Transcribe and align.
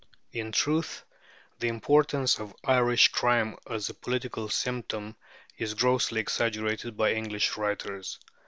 In 0.31 0.51
truth, 0.51 1.03
the 1.59 1.67
importance 1.67 2.39
of 2.39 2.55
Irish 2.63 3.09
crime 3.09 3.55
as 3.69 3.87
a 3.87 3.93
political 3.93 4.49
symptom 4.49 5.15
is 5.59 5.75
grossly 5.75 6.19
exaggerated 6.19 6.97
by 6.97 7.11
English 7.13 7.55
writers. 7.55 8.17